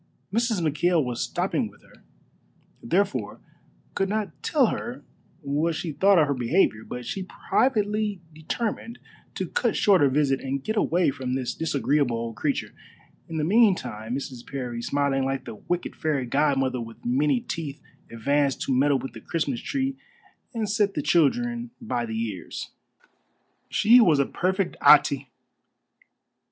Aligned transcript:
Mrs. 0.33 0.61
McKail 0.61 1.03
was 1.05 1.21
stopping 1.21 1.67
with 1.69 1.83
her, 1.83 2.03
therefore 2.81 3.39
could 3.93 4.09
not 4.09 4.41
tell 4.41 4.65
her 4.73 5.03
what 5.41 5.75
she 5.75 5.91
thought 5.91 6.17
of 6.17 6.25
her 6.25 6.33
behavior; 6.33 6.83
but 6.83 7.05
she 7.05 7.21
privately 7.47 8.19
determined 8.33 8.97
to 9.35 9.47
cut 9.47 9.75
short 9.75 10.01
her 10.01 10.09
visit 10.09 10.41
and 10.41 10.63
get 10.63 10.75
away 10.75 11.11
from 11.11 11.35
this 11.35 11.53
disagreeable 11.53 12.17
old 12.17 12.35
creature. 12.35 12.73
In 13.29 13.37
the 13.37 13.43
meantime 13.43 14.15
Mrs. 14.15 14.43
Parry, 14.43 14.81
smiling 14.81 15.23
like 15.23 15.45
the 15.45 15.53
wicked 15.53 15.95
fairy 15.95 16.25
godmother 16.25 16.81
with 16.81 17.05
many 17.05 17.39
teeth, 17.39 17.79
advanced 18.09 18.61
to 18.61 18.73
meddle 18.75 18.97
with 18.97 19.13
the 19.13 19.21
Christmas 19.21 19.61
tree 19.61 19.97
and 20.51 20.67
set 20.67 20.95
the 20.95 21.03
children 21.03 21.69
by 21.79 22.07
the 22.07 22.19
ears. 22.19 22.71
She 23.69 24.01
was 24.01 24.17
a 24.17 24.25
perfect 24.25 24.77
Atê. 24.81 25.27